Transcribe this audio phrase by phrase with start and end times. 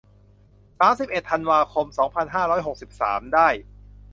[0.79, 3.47] สามสิบเอ็ด ธันวาคม สองพันห้าร้อยหกสิบสาม ได้